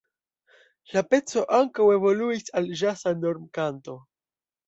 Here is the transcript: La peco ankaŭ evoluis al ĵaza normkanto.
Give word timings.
La 0.93 1.03
peco 1.09 1.43
ankaŭ 1.57 1.85
evoluis 1.97 2.49
al 2.61 2.71
ĵaza 2.81 3.15
normkanto. 3.27 3.99